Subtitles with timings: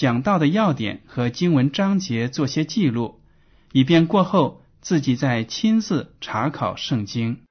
[0.00, 3.20] 讲到的要点和经文章节做些记录，
[3.70, 7.42] 以便过后自己再亲自查考圣经。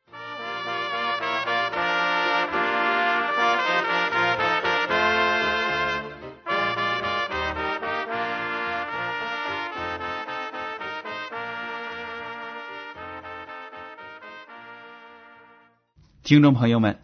[16.24, 17.00] 听众朋友们，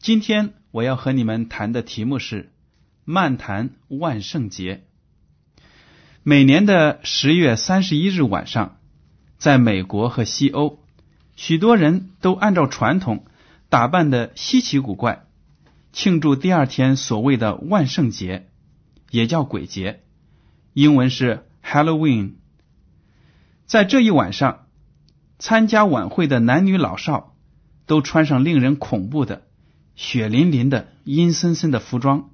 [0.00, 2.50] 今天我要和你们谈的题目是
[3.04, 4.84] 漫谈万圣节。
[6.22, 8.78] 每年的十月三十一日晚上，
[9.38, 10.78] 在美国和西欧，
[11.36, 13.24] 许多人都按照传统
[13.68, 15.24] 打扮的稀奇古怪，
[15.92, 18.48] 庆祝第二天所谓的万圣节，
[19.10, 20.02] 也叫鬼节，
[20.72, 22.34] 英文是 Halloween。
[23.66, 24.66] 在这一晚上，
[25.38, 27.28] 参加晚会的男女老少。
[27.84, 29.42] 都穿上令人恐怖的、
[29.96, 32.30] 血淋淋的、阴森森的服装，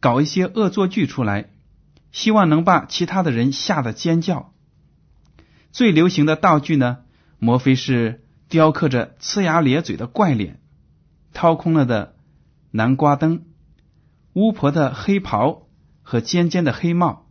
[0.00, 1.50] 搞一些恶作剧出来，
[2.12, 4.52] 希望能把其他的人吓得尖叫。
[5.72, 6.98] 最流行的道具呢，
[7.38, 10.60] 莫非是雕刻着呲牙咧嘴的怪脸、
[11.32, 12.16] 掏空了的
[12.70, 13.44] 南瓜灯、
[14.32, 15.66] 巫婆的黑袍
[16.02, 17.28] 和尖尖的黑帽、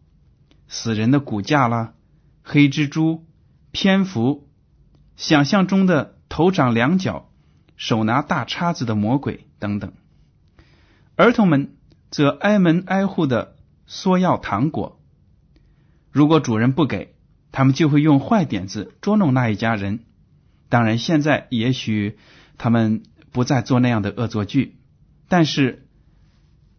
[0.68, 1.94] 死人的骨架啦、
[2.44, 3.26] 黑蜘蛛、
[3.72, 4.48] 蝙蝠，
[5.16, 7.30] 想象中的头长两角。
[7.78, 9.92] 手拿大叉子的魔鬼等等，
[11.18, 11.76] 儿童们
[12.10, 13.56] 则挨门挨户的
[13.86, 15.02] 索要糖果。
[16.12, 17.16] 如果主人不给，
[17.52, 20.06] 他们就会用坏点子捉弄那一家人。
[20.70, 22.18] 当然，现在也许
[22.58, 24.78] 他们不再做那样的恶作剧，
[25.28, 25.88] 但是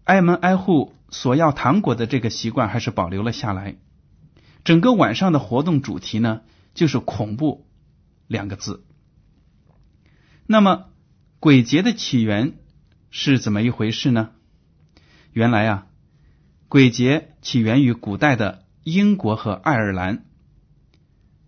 [0.05, 3.77] 挨门挨户索要糖果的这个习惯还是保留了下来。
[4.65, 6.41] 整个晚上的活动主题呢，
[6.75, 7.67] 就是恐怖
[8.27, 8.85] 两个字。
[10.47, 10.87] 那么，
[11.41, 12.55] 鬼节的起源
[13.11, 14.31] 是怎么一回事呢？
[15.37, 15.87] 原来啊，
[16.67, 20.25] 鬼节起源于古代的英国和爱尔兰。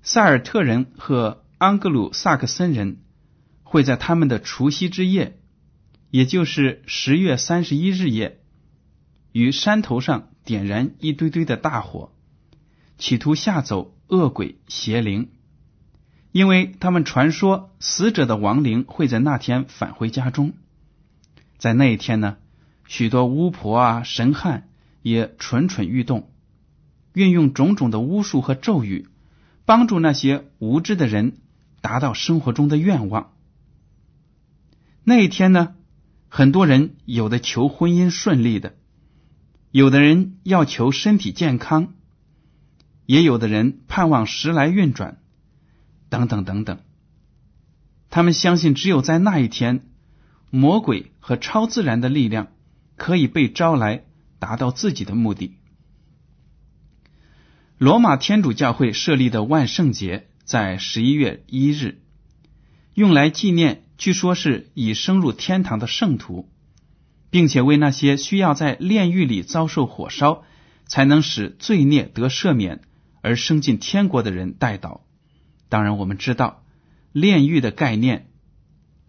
[0.02, 2.98] 塞尔特人和安格鲁萨克森人
[3.62, 5.40] 会在他们的除夕之夜，
[6.10, 8.42] 也就是十月三十一日夜，
[9.32, 12.12] 于山头上点燃一堆堆的大火，
[12.98, 15.30] 企图吓走恶鬼邪灵。
[16.30, 20.52] 因为他们传说死者的亡灵会在那天返回家中，
[21.56, 22.36] 在那一天呢，
[22.88, 24.68] 许多巫婆啊、神汉
[25.02, 26.30] 也蠢蠢欲动，
[27.12, 29.08] 运用种种的巫术和咒语，
[29.66, 31.36] 帮助那些无知的人
[31.82, 33.32] 达到生活中的愿望。
[35.04, 35.74] 那一天呢，
[36.28, 38.74] 很多人有的求婚姻顺利的，
[39.70, 41.92] 有的人要求身体健康，
[43.04, 45.18] 也有的人盼望时来运转。
[46.08, 46.80] 等等等等，
[48.08, 49.86] 他们相信只有在那一天，
[50.48, 52.48] 魔鬼和超自然的力量
[52.98, 54.04] 可以被招来，
[54.38, 55.56] 达到自己的目的。
[57.78, 62.02] 罗马天主教会设立的万圣节在十一月一日，
[62.94, 66.50] 用来纪念据说是已升入天堂的圣徒，
[67.30, 70.42] 并且为那些需要在炼狱里遭受火烧
[70.86, 72.80] 才能使罪孽得赦免
[73.22, 75.02] 而升进天国的人代祷。
[75.68, 76.64] 当然，我们知道
[77.12, 78.30] 炼狱的概念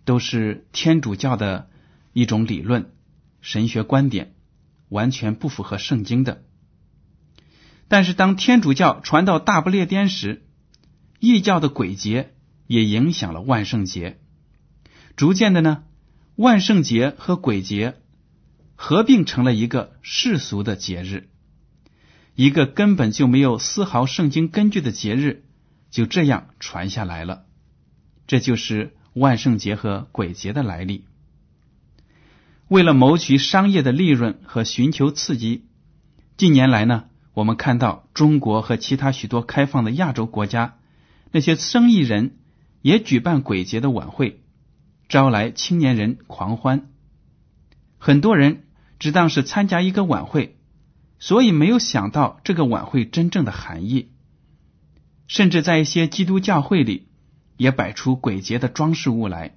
[0.06, 1.70] 都是天主教的
[2.14, 2.92] 一种理论、
[3.42, 4.34] 神学观点，
[4.90, 6.44] 完全不符合圣经的。
[7.88, 10.46] 但是，当天主教传到大不列颠时，
[11.20, 12.34] 异教的鬼节
[12.68, 14.20] 也影响了万圣节。
[15.16, 15.84] 逐渐的呢，
[16.36, 17.96] 万圣节和鬼节
[18.76, 21.30] 合并成了一个世俗的节日，
[22.36, 25.46] 一个根本就没有丝毫圣经根据的节日。
[25.92, 27.48] 就这样传下来了，
[28.28, 31.06] 这就是万圣节和鬼节的来历。
[32.70, 35.66] 为了谋取商业的利润和寻求刺激，
[36.38, 40.78] 近年来呢，我们看到中国和其他许多开放的亚洲国家，
[41.32, 42.38] 那些生意人
[42.84, 44.44] 也举办鬼节的晚会，
[45.08, 46.92] 招来青年人狂欢。
[47.98, 48.68] 很多人
[49.00, 50.60] 只当是参加一个晚会，
[51.18, 54.12] 所以没有想到这个晚会真正的含义。
[55.26, 57.08] 甚至在一些基督教会里，
[57.58, 59.56] 也摆出鬼节的装饰物来。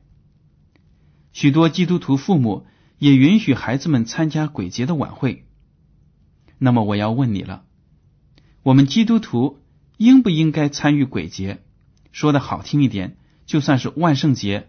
[1.34, 2.66] 许多基督徒父母
[3.02, 5.44] 也允许孩子们参加鬼节的晚会。
[6.58, 7.64] 那么我要问你了：
[8.62, 9.58] 我们基督徒
[9.96, 11.64] 应不应该参与鬼节？
[12.12, 14.68] 说的好听一点，就算是万圣节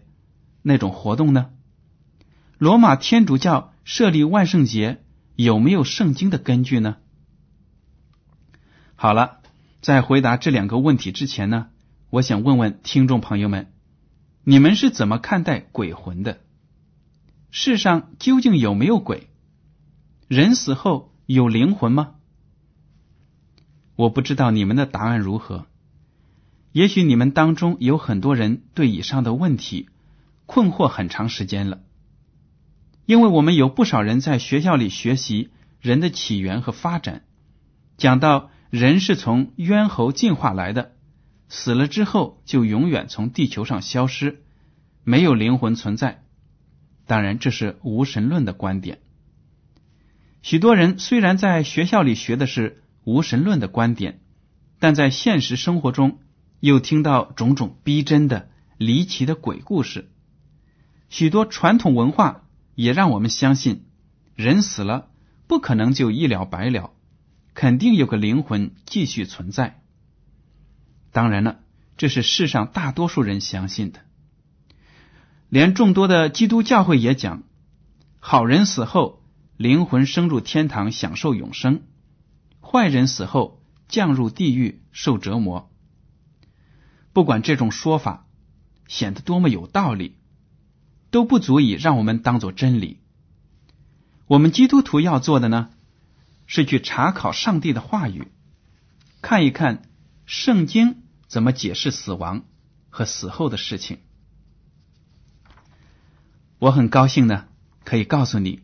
[0.62, 1.50] 那种活动呢？
[2.58, 5.04] 罗马天主教设立万圣节
[5.36, 6.96] 有没有圣经的根据呢？
[8.96, 9.42] 好了，
[9.80, 11.68] 在回答这两个问题之前呢，
[12.10, 13.72] 我想问问听众朋友们：
[14.42, 16.40] 你们是怎么看待鬼魂的？
[17.56, 19.28] 世上究竟有没有鬼？
[20.26, 22.16] 人死后有灵魂吗？
[23.94, 25.66] 我不知道你们的答案如何。
[26.72, 29.88] 也许你们当中有很多人对以上的问题
[30.46, 31.82] 困惑很长时间了，
[33.06, 37.22] 因为我们有不少人在学校里学习人的起源和发展，
[37.96, 40.90] 讲到人是从猿猴进化来的，
[41.48, 44.42] 死了之后就永远从地球上消失，
[45.04, 46.23] 没有灵魂存在。
[47.06, 48.98] 当然，这是无神论的观点。
[50.42, 54.20] 许多人虽然在学校里学的是无神论的观点，
[54.78, 56.18] 但在现实生活中
[56.60, 60.10] 又听到种种逼真的、离奇的鬼故事。
[61.08, 63.84] 许多传统文化也让我们相信，
[64.34, 65.10] 人死了
[65.46, 66.92] 不可能就一了百了，
[67.52, 69.82] 肯定有个灵魂继续存在。
[71.12, 71.60] 当然了，
[71.96, 74.00] 这是世上大多数人相信的。
[75.54, 77.44] 连众多的基督教会也讲，
[78.18, 79.22] 好人死后
[79.56, 81.82] 灵魂升入天堂享受永生，
[82.60, 85.70] 坏人死后降入地狱受折磨。
[87.12, 88.26] 不管这种说法
[88.88, 90.16] 显得多么有道理，
[91.12, 92.98] 都不足以让我们当做真理。
[94.26, 95.70] 我们基督徒要做的呢，
[96.46, 98.32] 是去查考上帝的话语，
[99.22, 99.88] 看一看
[100.26, 102.42] 圣经怎么解释死亡
[102.90, 103.98] 和死后的事情。
[106.58, 107.46] 我很高兴呢，
[107.84, 108.60] 可以告诉你，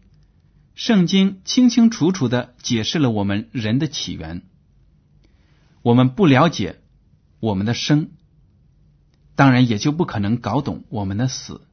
[0.75, 4.43] 圣经清清楚楚的解释了我们人的起源。
[5.83, 6.81] 我们不了解
[7.41, 8.11] 我们的生，
[9.35, 11.67] 当然也就不可能搞懂我们的死。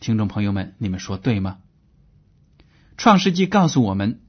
[0.00, 1.58] 听众朋友们，你们说对吗？
[2.96, 4.20] 创世纪告诉我们，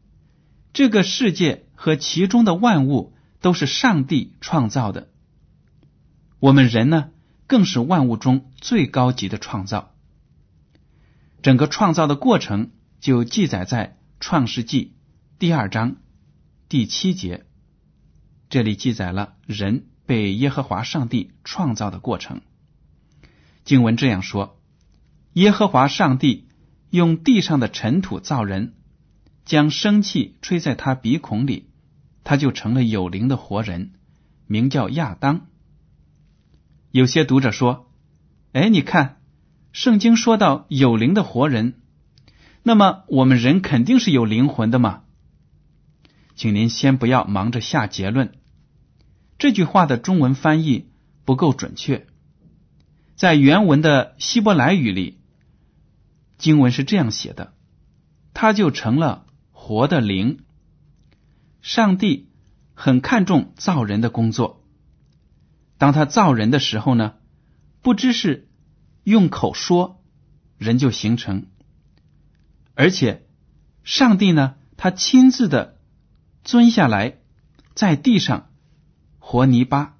[0.71, 5.09] 这个世界和其中的万物都是上帝创造的。
[6.39, 7.09] 我们人呢，
[7.47, 9.92] 更是万物中最高级的创造。
[11.43, 13.87] 整个创造的过程就记载在
[14.21, 14.85] 《创世纪》
[15.39, 15.97] 第二章
[16.69, 17.45] 第七节，
[18.47, 22.39] 这里记载了人被耶和华上帝创造的过程。
[23.65, 24.57] 经文这样说：
[25.33, 26.47] 耶和华上帝
[26.89, 28.75] 用地上的尘土造人，
[29.43, 31.67] 将生气吹在他鼻孔里，
[32.23, 33.91] 他就成了有灵的活人，
[34.47, 35.47] 名叫亚当。
[36.91, 37.91] 有些读者说
[38.53, 39.17] ：“哎，你看。”
[39.73, 41.81] 圣经说到有灵的活人，
[42.61, 45.01] 那么我们人肯定是有灵魂的嘛？
[46.35, 48.33] 请您先不要忙着下结论。
[49.39, 50.91] 这句话的中文翻译
[51.25, 52.05] 不够准确，
[53.15, 55.19] 在原文的希伯来语里，
[56.37, 57.55] 经文是这样写的：
[58.35, 60.41] 他就成了活的灵。
[61.63, 62.29] 上帝
[62.75, 64.63] 很看重造人的工作，
[65.79, 67.15] 当他造人的时候呢，
[67.81, 68.47] 不知是。
[69.03, 70.01] 用口说，
[70.57, 71.47] 人就形成。
[72.73, 73.25] 而且，
[73.83, 75.77] 上帝呢，他亲自的
[76.43, 77.17] 蹲下来，
[77.75, 78.49] 在地上
[79.19, 79.97] 和泥巴，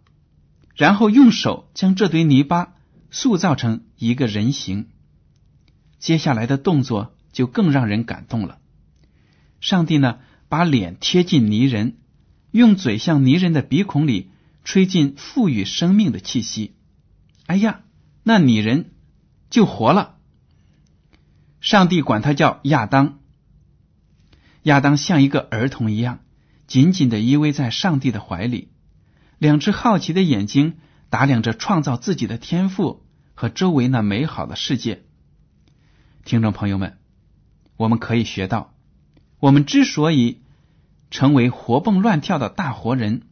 [0.75, 2.75] 然后用手将这堆泥巴
[3.11, 4.89] 塑造成一个人形。
[5.99, 8.59] 接下来的动作就更让人感动了。
[9.59, 11.97] 上帝呢，把脸贴近泥人，
[12.51, 14.31] 用嘴向泥人的鼻孔里
[14.63, 16.73] 吹进赋予生命的气息。
[17.47, 17.81] 哎呀，
[18.23, 18.91] 那女人。
[19.53, 20.15] 就活了。
[21.61, 23.19] 上帝管他叫亚当。
[24.63, 26.21] 亚当像一个儿童一样，
[26.65, 28.71] 紧紧的依偎在上帝的怀里，
[29.37, 30.77] 两只好奇的眼睛
[31.11, 33.05] 打量着创造自己的天赋
[33.35, 35.03] 和周围那美好的世界。
[36.25, 36.97] 听众朋友们，
[37.77, 38.73] 我们可以学到，
[39.39, 40.41] 我们之所以
[41.11, 43.27] 成为活蹦乱跳的大活人，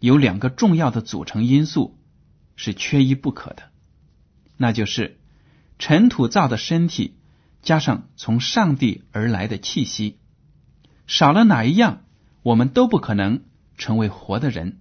[0.00, 1.98] 有两个重要的组成因素
[2.54, 3.64] 是缺一不可的，
[4.56, 5.20] 那就是。
[5.78, 7.16] 尘土造的身体，
[7.62, 10.18] 加上从上帝而来的气息，
[11.06, 12.02] 少了哪一样，
[12.42, 13.42] 我们都不可能
[13.76, 14.78] 成为活的人。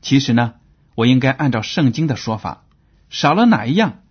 [0.00, 0.54] 其实呢，
[0.94, 2.64] 我应该按照圣经的说法，
[3.10, 4.02] 少了哪一样，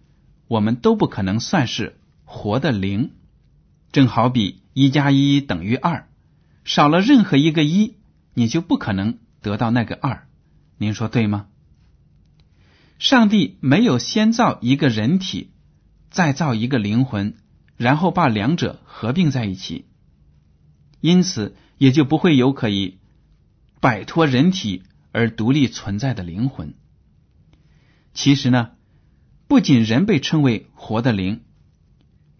[0.47, 3.11] 我们都不可能算是活的灵。
[3.91, 6.07] 正好比一加一等于二，
[6.63, 7.97] 少了任何一个一，
[8.33, 10.27] 你就不可能得到那个二。
[10.77, 11.47] 您说对吗？
[13.01, 15.49] 上帝没有先造一个人体，
[16.11, 17.35] 再造一个灵魂，
[17.75, 19.85] 然后把两者合并在一起，
[20.99, 22.99] 因此也就不会有可以
[23.79, 26.75] 摆脱人体而独立存在的灵魂。
[28.13, 28.73] 其实呢，
[29.47, 31.37] 不仅人被称为活的灵，《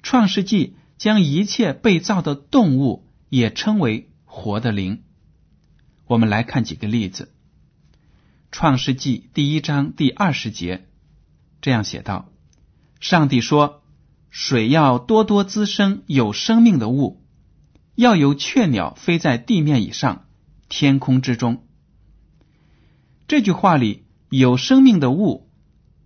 [0.03, 0.67] 创世纪》。
[1.01, 5.01] 将一切被造的动物也称为活的灵。
[6.05, 7.23] 我们来看几个例子，
[8.51, 10.85] 《创世纪》第一章第二十节
[11.61, 12.29] 这样写道
[12.99, 13.81] ：“上帝说，
[14.29, 17.23] 水要多多滋生有生命的物，
[17.95, 20.25] 要有雀鸟飞在地面以上、
[20.67, 21.65] 天空之中。”
[23.29, 25.49] 这句话里有生命的物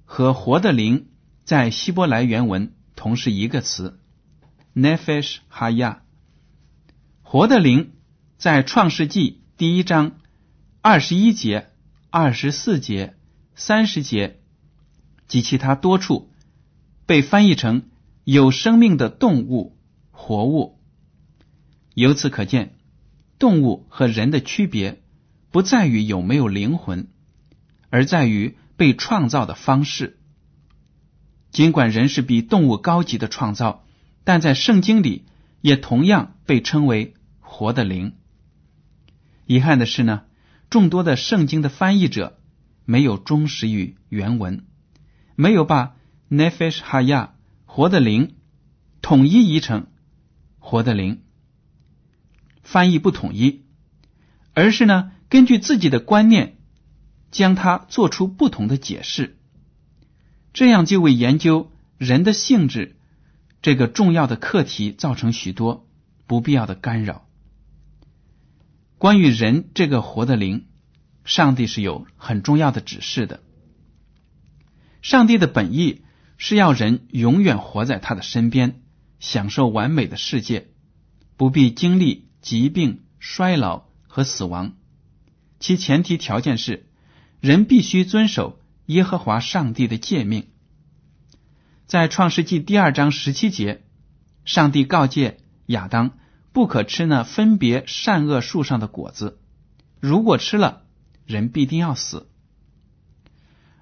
[0.04, 1.08] 和活的灵，
[1.46, 4.00] 在希伯来原文同是一个词。
[4.76, 5.98] Nefesh Haya，
[7.24, 7.94] 活的灵，
[8.38, 10.18] 在创世纪第一章
[10.82, 11.72] 二十一节、
[12.18, 13.18] 二十四节、
[13.56, 14.40] 三十节
[15.28, 16.32] 及其他多处
[17.06, 17.90] 被翻译成
[18.24, 19.78] 有生命的动物、
[20.12, 20.80] 活物。
[21.94, 22.78] 由此可见，
[23.38, 25.04] 动物和人的区别
[25.52, 27.10] 不在于有没有灵魂，
[27.90, 30.18] 而在于被创造的方式。
[31.52, 33.84] 尽管人是比动物高级的创造。
[34.24, 35.26] 但在圣经里
[35.60, 38.14] 也同样被称为活的灵。
[39.46, 40.24] 遗憾的是呢，
[40.76, 42.38] 众多的圣经的翻译者
[42.84, 44.66] 没有忠实于原文，
[45.38, 45.96] 没有把
[46.30, 47.30] nefesh haya
[47.64, 48.36] 活的灵
[49.02, 49.88] 统一译成
[50.60, 51.22] 活的灵，
[52.62, 53.64] 翻译不统一，
[54.54, 56.58] 而是呢根据自己的观念
[57.32, 59.38] 将它做出不同的解释，
[60.52, 62.98] 这样就为研究人的性质。
[63.62, 65.88] 这个重要的课题造成许多
[66.28, 67.25] 不必要的干扰。
[68.98, 70.68] 关于人这个活的灵，
[71.26, 73.44] 上帝是有很重要的指示的。
[75.02, 76.04] 上帝的本意
[76.38, 78.82] 是要人永远活在他的身边，
[79.20, 80.68] 享受完美的世界，
[81.38, 84.74] 不必经历疾病、衰老和死亡。
[85.60, 86.88] 其前提条件是，
[87.40, 90.48] 人必须遵守耶和华上帝的诫命。
[91.86, 93.84] 在创世纪第二章十七节，
[94.44, 95.38] 上帝告诫
[95.68, 96.18] 亚当
[96.56, 99.42] 不可吃那分别善恶树上的果子，
[100.00, 100.84] 如果吃了，
[101.26, 102.30] 人必定要死。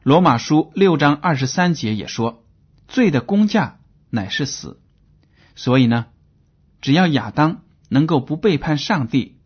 [0.02, 2.44] 罗马书六章二十三节也说，
[2.88, 4.82] 罪的工价乃是死。
[5.56, 6.08] 所以呢，
[6.82, 9.38] 只要亚当能够不背叛上帝，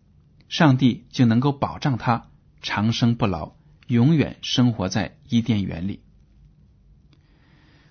[0.48, 2.30] 上帝就能够保障他
[2.62, 3.56] 长生不老，
[3.88, 6.02] 永远生活在伊甸园里。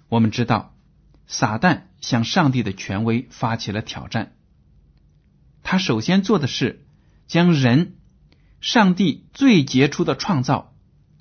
[0.08, 0.74] 我们知道，
[1.26, 4.32] 撒旦向上帝的权威发起了挑战。
[5.68, 6.86] 他首先做的是
[7.26, 7.96] 将人，
[8.60, 10.72] 上帝最杰出的创造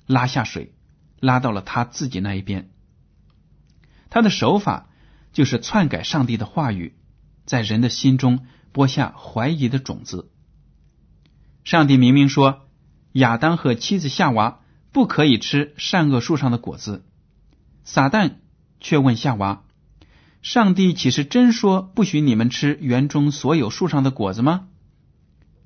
[0.06, 0.72] 拉下水，
[1.18, 2.70] 拉到了他自己那一边。
[4.08, 4.88] 他的手法
[5.32, 6.94] 就是篡改上帝的话语，
[7.44, 10.30] 在人的心中播下怀疑的种子。
[11.64, 12.68] 上帝明明说，
[13.10, 14.60] 亚当和妻子夏娃
[14.92, 17.04] 不可以吃善恶树上的果子，
[17.82, 18.36] 撒旦。
[18.78, 19.64] 却问夏娃
[20.46, 24.68] ：“上帝岂是真说不许你们吃园中所有树上的果子吗？”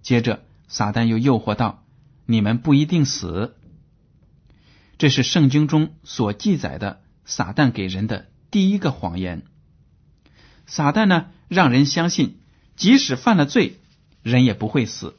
[0.00, 1.84] 接着，撒旦又诱惑道
[2.24, 3.54] ：“你们不一定死。”
[4.96, 9.42] 这是圣经中所记载的撒旦给人的第一个谎言。
[10.64, 12.38] 撒旦呢，让人相信，
[12.74, 13.80] 即使犯了罪，
[14.22, 15.14] 人也不会死，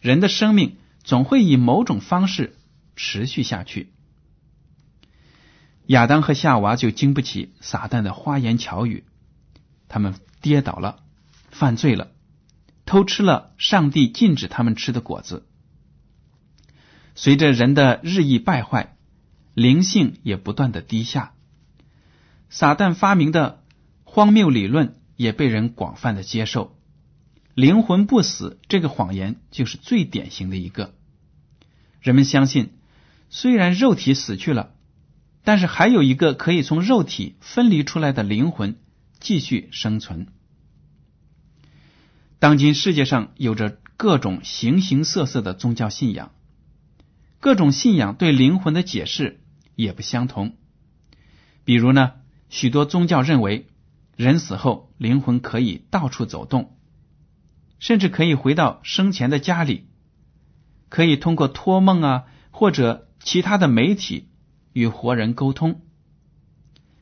[0.00, 2.56] 人的生命总会以某种方式
[2.96, 3.92] 持续下去。
[5.92, 9.04] 亚当和夏娃就经不起撒旦的花言巧语，
[9.88, 11.00] 他们跌倒了，
[11.50, 12.12] 犯罪了，
[12.86, 15.46] 偷吃了上帝禁止他们吃的果子。
[17.14, 18.96] 随着人的日益败坏，
[19.52, 21.34] 灵性也不断的低下，
[22.48, 23.62] 撒旦发明的
[24.04, 26.74] 荒谬理论也被人广泛的接受。
[27.52, 30.94] 灵魂不死这个谎言就是最典型的一个。
[32.00, 32.72] 人们相信，
[33.28, 34.71] 虽然肉体死去了。
[35.44, 38.78] 但是还有一个可以从肉体分离出来的灵魂
[39.18, 40.28] 继续生存。
[42.38, 46.32] 当今世界上有着各种形形色色的宗教信仰，
[47.40, 49.40] 各种信仰对灵魂的解释
[49.76, 50.56] 也不相同。
[51.64, 52.14] 比如呢，
[52.48, 53.68] 许多宗教认为
[54.16, 56.76] 人死后灵魂可以到处走动，
[57.78, 59.86] 甚至可以回到生前的家里。
[60.88, 64.28] 可以通过托梦啊或者其他的媒体
[64.72, 65.80] 与活人沟通。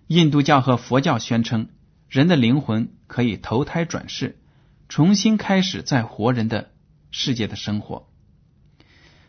[0.07, 1.69] 印度教和佛教宣称，
[2.09, 4.41] 人的灵魂可以投胎转世，
[4.89, 6.73] 重新开始在活人的
[7.11, 8.09] 世界的生活。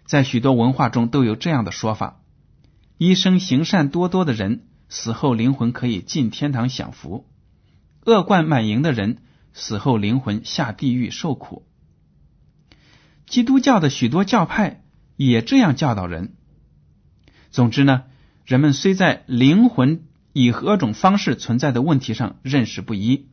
[0.05, 2.21] 在许多文化中都有这样的说法：
[2.97, 7.25] 一生行善多多的人，死后灵魂可以进天堂享福；
[8.05, 9.19] 恶贯满盈的人，
[9.53, 11.67] 死后灵魂下地狱受苦。
[13.27, 14.83] 基督教的许多教派
[15.15, 16.35] 也这样教导人。
[17.51, 18.03] 总之呢，
[18.45, 23.27] 人们虽在灵魂以何种方式存在的问题上认识不一，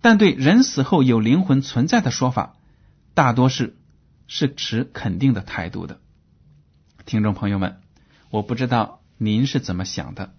[0.00, 2.56] 但对人死后有灵魂存在的说法，
[3.14, 3.76] 大多是
[4.26, 6.00] 是持肯定的态度的。
[7.04, 7.80] 听众朋友们，
[8.30, 10.34] 我不知道您是怎么想的，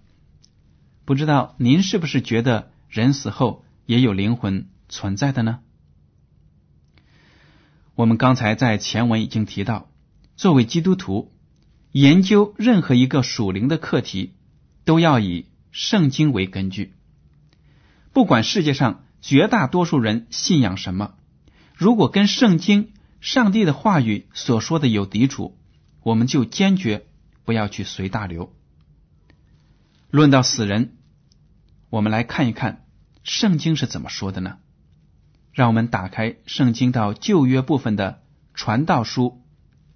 [1.04, 5.60] 不知道您是不是觉得人死后也有灵魂存在的呢？
[7.94, 9.90] 我们刚才在前文已经提到，
[10.36, 11.32] 作为基督徒，
[11.92, 14.34] 研究任何一个属灵的课题，
[14.84, 16.94] 都要以圣经为根据。
[18.12, 21.14] 不管世界上绝大多数人信仰什么，
[21.74, 25.56] 如果跟圣经、上帝的话语所说的有抵触，
[26.02, 27.06] 我们就坚决
[27.44, 28.52] 不要去随大流。
[30.10, 30.96] 论到死人，
[31.90, 32.84] 我们来看一看
[33.24, 34.58] 圣经是怎么说的呢？
[35.52, 38.22] 让我们打开圣经到旧约部分的
[38.54, 39.42] 传道书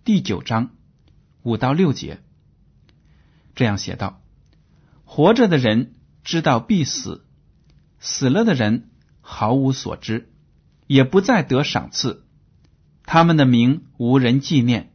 [0.04, 0.70] 第九章
[1.42, 2.20] 五到六节，
[3.54, 4.22] 这样写道：
[5.04, 5.94] 活着的人
[6.24, 7.26] 知道必死，
[8.00, 10.30] 死了的人毫无所知，
[10.86, 12.24] 也不再得赏赐。
[13.04, 14.92] 他们的名无人纪念，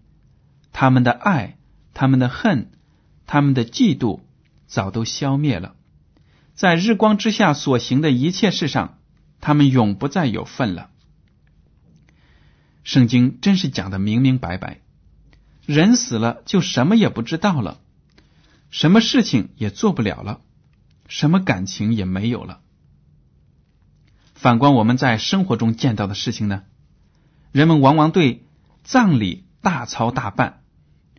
[0.72, 1.58] 他们的爱、
[1.94, 2.72] 他们的恨、
[3.26, 4.22] 他们的嫉妒，
[4.66, 5.76] 早都消灭了。
[6.54, 8.96] 在日光之下所行的一切事上。
[9.40, 10.90] 他们永不再有份了。
[12.84, 14.82] 圣经真是讲的明明白白，
[15.68, 17.80] 人死了就什么也不知道了，
[18.72, 20.42] 什么事情也做不了了，
[21.08, 22.62] 什么感情也没有了。
[24.34, 26.64] 反观我们在生活中见到的事情呢，
[27.52, 28.46] 人们往往对
[28.84, 30.64] 葬礼大操大办，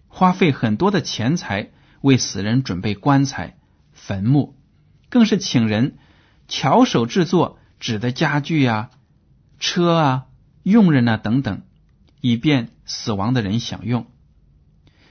[0.09, 1.71] 花费很多的钱财
[2.01, 3.59] 为死人准备棺材、
[3.93, 4.57] 坟墓，
[5.11, 5.99] 更是请人
[6.49, 7.59] 巧手制作。
[7.81, 8.91] 纸的家具啊、
[9.61, 10.27] 车啊、
[10.65, 11.63] 佣人啊等等，
[12.21, 14.11] 以便死亡的人享用。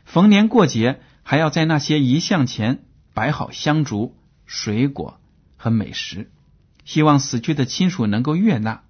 [0.08, 4.16] 逢年过节，还要在那些遗像前摆好香烛、
[4.46, 5.20] 水果
[5.58, 6.32] 和美食，
[6.86, 8.84] 希望死去的亲属能够悦纳。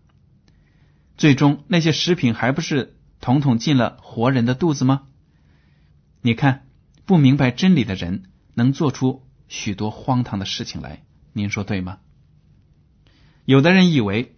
[1.18, 5.08] 最终，那些食品还不是统统进了活人的肚子吗？
[6.22, 6.68] 你看，
[7.08, 11.04] 不明白真理的人能做出许多荒唐的事情来，
[11.34, 11.98] 您说对吗？
[13.44, 14.36] 有的人以为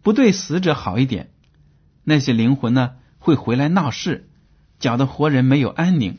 [0.00, 1.34] 不对死者好一点，
[2.02, 4.30] 那些灵魂呢会回来闹事，
[4.84, 6.18] 搅得活人没有安宁。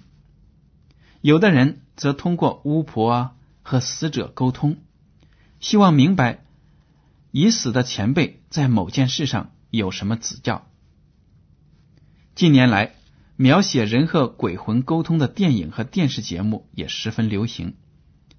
[1.21, 4.77] 有的人则通过巫婆啊和死者沟通，
[5.59, 6.43] 希望明白
[7.29, 10.65] 已死的前辈在某件事上有什么指教。
[12.33, 12.95] 近年来，
[13.35, 17.75] 描写人和鬼魂沟通的电影和电视节目也十分流行，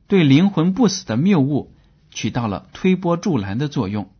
[0.08, 1.72] 对灵魂不死的谬误。
[2.10, 4.10] 起到了推波助澜的作用，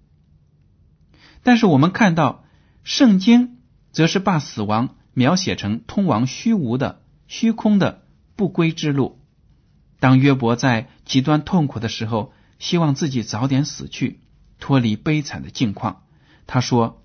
[1.42, 2.44] 但是我们看到
[2.84, 3.56] 圣经
[3.90, 8.04] 则是把死亡描写成通往虚无的虚空的
[8.36, 9.18] 不归之路。
[9.98, 14.20] 当约伯在极端痛苦的时候，希望自己早点死去，
[14.60, 16.02] 脱离悲惨的境况，
[16.46, 17.02] 他说：“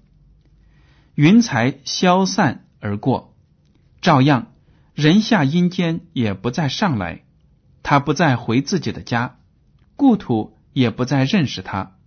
[1.15, 3.33] 云彩消散而过，
[4.01, 4.51] 照样
[4.93, 7.23] 人下阴间也不再上来，
[7.81, 9.39] 他不再回自己的家，
[9.95, 11.97] 故土。”也不再认识他。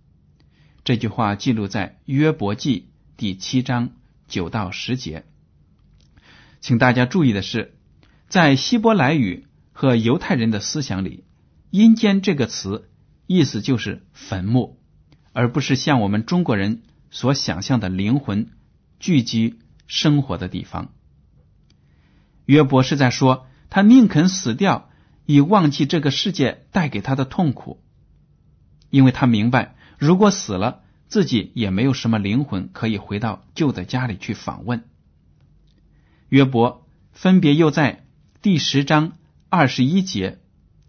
[0.83, 3.91] 这句话记录在约伯记第七章
[4.27, 5.23] 九到十节。
[6.65, 7.75] 请大家注意的是，
[8.27, 11.23] 在希伯来语和犹太人的思想里
[11.69, 12.89] ，“阴间”这个词
[13.27, 14.79] 意思就是坟墓，
[15.31, 18.49] 而不是像我们中国人所想象的灵魂
[18.99, 20.91] 聚集生活的地方。
[22.47, 24.89] 约伯是在说，他宁肯死掉，
[25.27, 27.83] 以忘记这个世界带给他的痛苦。
[28.89, 34.83] 因为他明白，如果死了，自己也没有什么灵魂可以回到旧的家里去访问。
[36.29, 38.05] 约伯分别又在
[38.41, 39.17] 第十章
[39.49, 40.39] 二十一节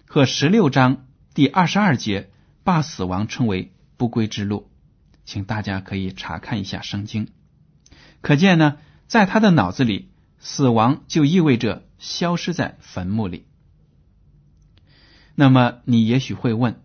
[0.07, 2.31] 和十六章第二十二节
[2.65, 4.71] 把死亡称为不归之路，
[5.27, 7.29] 请大家可以查看一下圣经。
[8.23, 13.45] 可见呢，在他的脑子里，死亡就意味着消失在坟墓里。
[15.35, 16.81] 那么，你也许会问？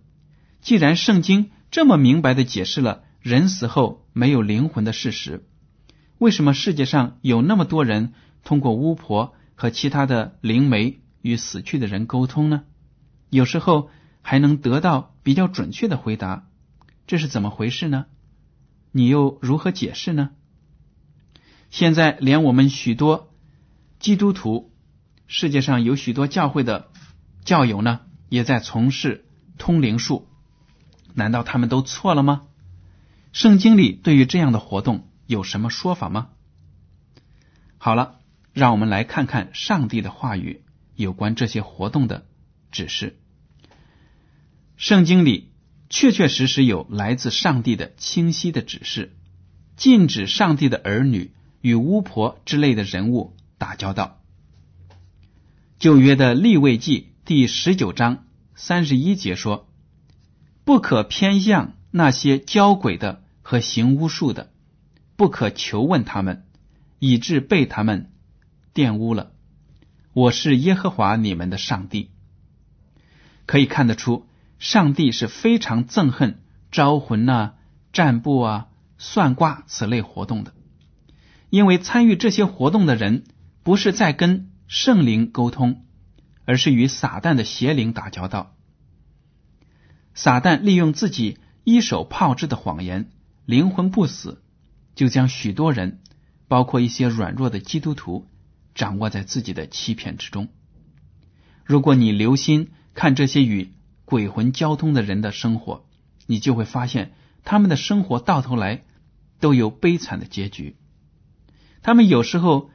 [0.61, 5.45] 既然圣经这么明白的解释了人死后没有灵魂的事实，
[6.17, 12.63] 为什么世界上有那么多人通过巫婆和其他的灵媒与死去的人沟通呢？
[13.29, 13.89] 有时候
[14.21, 16.47] 还能得到比较准确的回答，
[17.07, 18.05] 这是怎么回事呢？
[18.91, 20.31] 你又如何解释呢？
[21.69, 23.31] 现在连我们许多
[23.99, 24.73] 基督徒，
[25.27, 26.89] 世界上有许多教会的
[27.45, 29.25] 教友呢，也在从事
[29.57, 30.27] 通灵术，
[31.13, 32.43] 难道他们都错了吗？
[33.31, 36.29] 圣经里对于这样的活动有什么说法吗？
[37.77, 38.19] 好了，
[38.53, 40.63] 让我们来看看上帝的话语
[40.95, 42.25] 有关这些活动的
[42.71, 43.17] 指示。
[44.75, 45.51] 圣经里
[45.89, 49.15] 确确实实有来自上帝的清晰的指示，
[49.77, 54.21] 禁止上帝的儿女与巫婆之类的人物打交道。
[55.79, 59.69] 旧约的立位记第十九章三十一节说
[60.65, 64.51] ：“不可偏向那些交鬼的和行巫术的，
[65.15, 66.45] 不可求问他们。”
[67.03, 68.10] 以致被他们
[68.73, 69.31] 玷污了。
[70.13, 72.11] 我是耶和华你们的上帝。
[73.45, 74.27] 可以看得出，
[74.59, 77.53] 上帝是非常憎恨招魂呐、
[77.91, 80.53] 占卜啊、算卦此类活动的，
[81.49, 83.25] 因为参与这些活动的人
[83.63, 85.85] 不是在跟圣灵沟通，
[86.45, 88.55] 而是与撒旦的邪灵打交道。
[90.13, 93.09] 撒旦利用自己一手炮制的谎言，
[93.45, 94.41] 灵魂不死，
[94.95, 95.99] 就将许多人。
[96.47, 98.27] 包括一些软弱的基督徒，
[98.75, 100.49] 掌握在自己的欺骗之中。
[101.63, 103.73] 如果你留心看这些与
[104.05, 105.85] 鬼魂交通的人的生活，
[106.25, 108.83] 你就会发现，他们的生活到头来
[109.39, 110.75] 都有悲惨的结局。
[111.81, 112.69] 他们有时候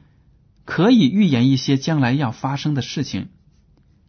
[0.65, 3.29] 可以预言一些将来要发生的事情，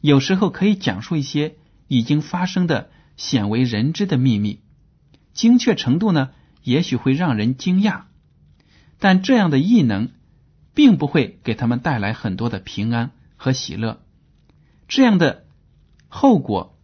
[0.00, 4.60] 有时候可以讲述一些已经发生的鲜为人知的秘密，
[5.32, 6.30] 精确程度呢，
[6.62, 8.02] 也许会让人惊讶。
[8.98, 10.10] 但这样的异能，
[10.78, 14.00] 并不会给他们带来很多的平安和喜乐。
[14.86, 15.44] 这样的
[16.06, 16.78] 后果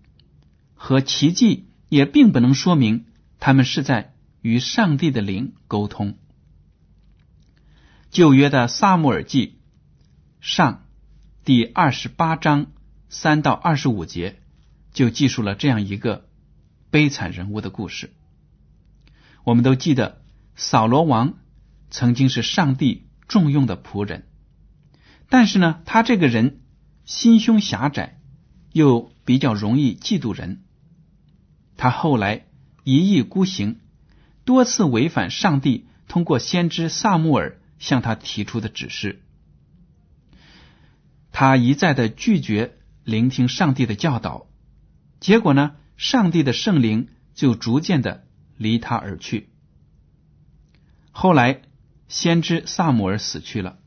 [0.75, 3.07] 和奇迹，也并不能说明
[3.39, 6.19] 他们是在与上帝的灵沟通。
[8.11, 9.61] 旧约的撒母耳记
[10.41, 10.89] 上
[11.45, 12.73] 第二十八章
[13.09, 14.41] 三到二十五节，
[14.93, 16.29] 就记述了这样一个
[16.91, 18.13] 悲惨人物的故事。
[19.45, 20.21] 我们都记得
[20.57, 21.35] 扫罗王。
[21.91, 24.27] 曾经是上帝重用的仆人，
[25.29, 26.61] 但是呢，他这个人
[27.05, 28.21] 心胸狭窄，
[28.73, 30.63] 又比较容易嫉妒人。
[31.77, 32.47] 他后来
[32.85, 33.81] 一意孤行，
[34.45, 39.23] 多次违反上帝通过先知萨穆尔向他提出的指示。
[41.33, 44.47] 他一再的拒绝聆听上帝的教导，
[45.19, 48.27] 结果呢，上帝的圣灵就逐渐的
[48.59, 49.49] 离他而去。
[51.11, 51.63] 后来。
[52.09, 53.79] 先知萨姆尔死去了，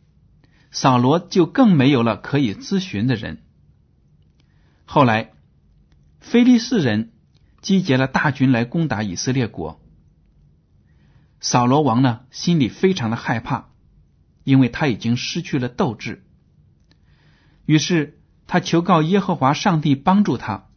[0.72, 3.44] 扫罗就更没有了可以咨询的人。
[4.86, 5.32] 后来，
[6.20, 7.14] 菲利士人
[7.62, 9.82] 集结了大军来攻打以色列国。
[11.40, 13.70] 扫罗王呢，心里非常的害怕，
[14.44, 16.26] 因为他已经失去了斗志。
[17.66, 20.70] 于是他求告耶和华上帝帮助他，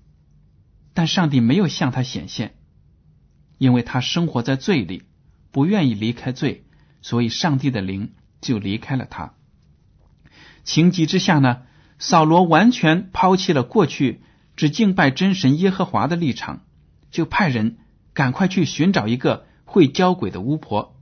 [0.92, 2.56] 但上帝没有向他显现，
[3.58, 5.04] 因为他生活在罪里，
[5.50, 6.66] 不愿意离开罪。
[7.02, 9.32] 所以，上帝的灵就离开了他。
[10.64, 11.62] 情急之下呢，
[11.98, 14.22] 扫罗完全抛弃了过去
[14.54, 16.60] 只敬拜真神耶和华的立场，
[17.10, 17.78] 就派人
[18.12, 20.94] 赶快去寻找一个会交鬼的巫婆。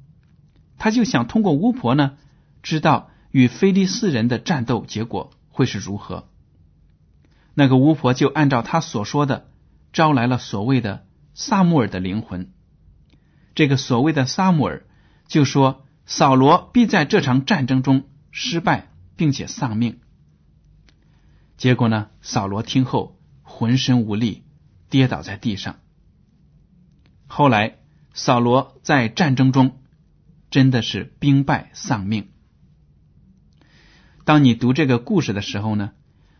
[0.79, 2.17] 他就想通过巫婆呢，
[2.63, 6.29] 知道与菲利斯人的战斗结果会是如何。
[7.55, 9.51] 那个巫婆就按照他所说的，
[9.93, 12.53] 招来了所谓的萨穆尔的灵魂。
[13.57, 14.87] 这个所谓的萨穆尔
[15.27, 15.85] 就说。
[16.09, 20.01] 扫罗必在这场战争中失败，并且丧命。
[21.59, 22.09] 结果呢？
[22.23, 24.43] 扫罗听后浑身无力，
[24.89, 25.77] 跌倒在地上。
[27.27, 27.77] 后来，
[28.15, 29.83] 扫罗在战争中
[30.51, 32.31] 真的是兵败丧命。
[34.25, 35.93] 当你读这个故事的时候呢，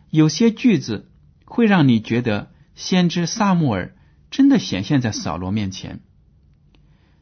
[0.09, 1.11] 有些句子
[1.45, 3.95] 会让你觉得先知萨穆尔
[4.31, 5.99] 真的显现在扫罗面前。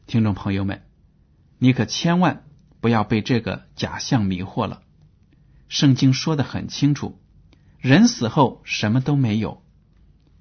[0.06, 0.87] 听众朋友们。
[1.58, 2.44] 你可千万
[2.80, 4.82] 不要被这个假象迷惑了。
[5.68, 7.20] 圣经说的很清楚，
[7.78, 9.62] 人死后什么都没有，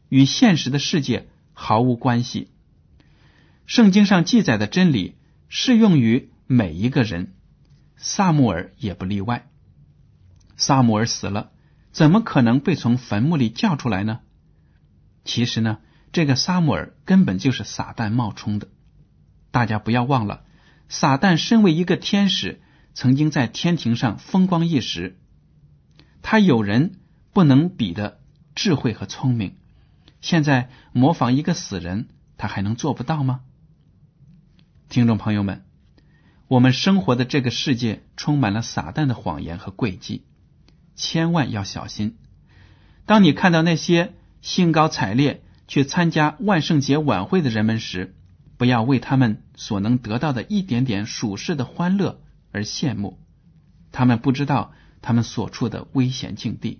[0.09, 2.51] 与现实的世界毫无关系。
[3.65, 5.17] 圣经上记载的真理
[5.49, 7.33] 适用于每一个人，
[7.97, 9.49] 萨穆尔也不例外。
[10.55, 11.51] 萨穆尔死了，
[11.91, 14.21] 怎么可能被从坟墓里叫出来呢？
[15.25, 15.79] 其实呢，
[16.13, 18.69] 这个萨穆尔根本就是撒旦冒充的。
[19.51, 20.43] 大家不要忘了。
[20.89, 22.61] 撒旦身为一个天使，
[22.93, 25.17] 曾经在天庭上风光一时，
[26.21, 26.99] 他有人
[27.33, 28.19] 不能比的
[28.55, 29.55] 智慧和聪明，
[30.21, 33.41] 现在模仿一个死人，他还能做不到吗？
[34.89, 35.65] 听众朋友们，
[36.47, 40.25] 我们生活的这个世界充满了撒旦的谎言和诡计，
[40.95, 42.17] 千万要小心。
[43.05, 48.15] 当你看到那些兴高采烈去参加万圣节晚会的人们时，
[48.57, 52.21] 不要为他们所能得到的一点点属世的欢乐
[52.53, 53.19] 而羡慕。
[53.91, 56.79] 他们不知道他们所处的危险境地，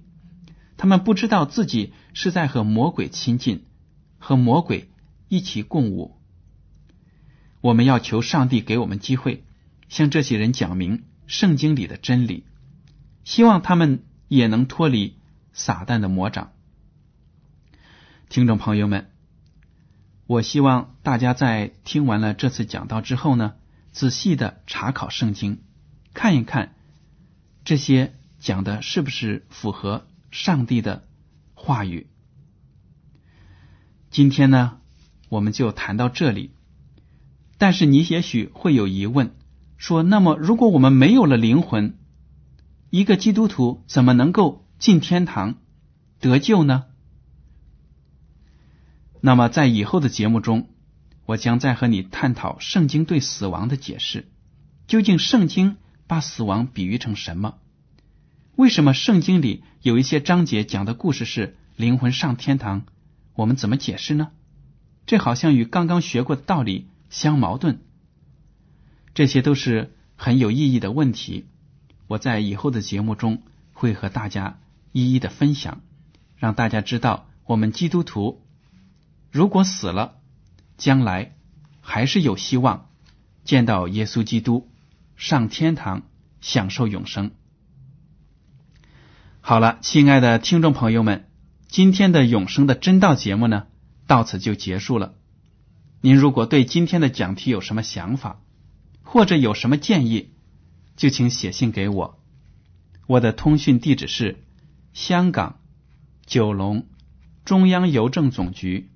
[0.77, 3.65] 他们不知道自己是在和魔鬼亲近，
[4.17, 4.89] 和魔鬼
[5.27, 6.15] 一起共舞。
[7.59, 9.43] 我们要求上帝给我们机会，
[9.89, 12.45] 向这些人讲明圣经里的真理，
[13.25, 15.17] 希望他们也能脱离。
[15.53, 16.51] 撒旦的魔掌，
[18.29, 19.09] 听众朋友们，
[20.27, 23.53] 我希望大家在听完了这次讲道之后呢，
[23.91, 25.59] 仔细的查考圣经，
[26.13, 26.75] 看一看
[27.63, 31.07] 这些讲的是不是符合上帝的
[31.55, 32.07] 话语。
[34.11, 34.77] 今天呢，
[35.29, 36.51] 我们就谈到这里。
[37.57, 39.33] 但是你也许会有疑问，
[39.77, 41.97] 说：那么如果我们没有了灵魂，
[42.91, 44.63] 一个基督徒怎么能够？
[44.79, 45.55] 进天堂
[46.19, 46.85] 得救呢？
[49.27, 50.69] 那么在以后的节目中，
[51.25, 54.31] 我将再和你探讨圣经对死亡的解释。
[54.87, 55.75] 究竟圣经
[56.07, 57.57] 把死亡比喻成什么？
[58.55, 62.85] 为什么圣经里有一些章节讲的故事是灵魂上天堂？
[63.33, 64.29] 我们怎么解释呢？
[65.05, 67.81] 这好像与刚刚学过的道理相矛盾。
[69.13, 71.47] 这些都是很有意义的问题。
[72.07, 74.61] 我在以后的节目中会和大家。
[74.93, 75.81] 一一的分享，
[76.37, 78.41] 让大家知道，我们基督徒
[79.31, 80.15] 如果死了，
[80.77, 81.35] 将来
[81.81, 82.89] 还是有希望
[83.43, 84.69] 见到耶稣基督，
[85.15, 86.03] 上天堂
[86.41, 87.31] 享受永生。
[89.41, 91.29] 好了，亲爱的听众朋友们，
[91.67, 93.67] 今天的永生的真道节目呢，
[94.05, 95.15] 到此就结束了。
[96.01, 98.41] 您如果对今天的讲题有什么想法，
[99.03, 100.33] 或者有什么建议，
[100.95, 102.19] 就请写信给我。
[103.05, 104.43] 我的通讯地址是。
[104.93, 105.59] 香港
[106.25, 106.87] 九龙
[107.45, 108.89] 中央邮政总局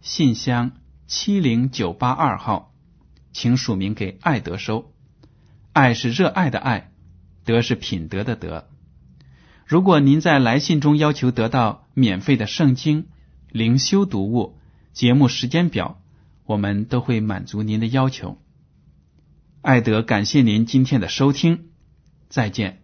[0.00, 0.72] 信箱
[1.06, 2.72] 七零九八二号，
[3.32, 4.92] 请署名给爱德收。
[5.72, 6.92] 爱是热爱的爱，
[7.44, 8.68] 德是品德的德。
[9.66, 13.06] 如果您在来信中要求得到免费的圣经
[13.50, 14.58] 灵修读物、
[14.92, 16.00] 节目时间表，
[16.46, 18.38] 我们都会满足您的要求。
[19.60, 21.68] 爱德感谢您今天的收听，
[22.28, 22.82] 再见。